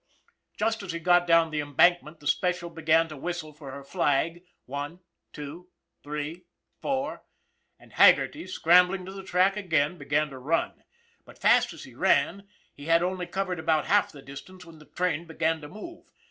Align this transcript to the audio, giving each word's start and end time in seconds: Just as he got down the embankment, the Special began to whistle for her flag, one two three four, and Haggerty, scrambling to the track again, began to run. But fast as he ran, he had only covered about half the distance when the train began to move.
Just 0.57 0.81
as 0.81 0.93
he 0.93 0.99
got 0.99 1.27
down 1.27 1.51
the 1.51 1.59
embankment, 1.61 2.19
the 2.21 2.25
Special 2.25 2.71
began 2.71 3.07
to 3.07 3.15
whistle 3.15 3.53
for 3.53 3.69
her 3.69 3.83
flag, 3.83 4.43
one 4.65 5.01
two 5.31 5.69
three 6.01 6.45
four, 6.81 7.23
and 7.77 7.93
Haggerty, 7.93 8.47
scrambling 8.47 9.05
to 9.05 9.11
the 9.11 9.21
track 9.21 9.55
again, 9.55 9.99
began 9.99 10.31
to 10.31 10.39
run. 10.39 10.83
But 11.23 11.37
fast 11.37 11.71
as 11.71 11.83
he 11.83 11.93
ran, 11.93 12.47
he 12.73 12.85
had 12.87 13.03
only 13.03 13.27
covered 13.27 13.59
about 13.59 13.85
half 13.85 14.11
the 14.11 14.23
distance 14.23 14.65
when 14.65 14.79
the 14.79 14.85
train 14.85 15.27
began 15.27 15.61
to 15.61 15.67
move. 15.67 16.09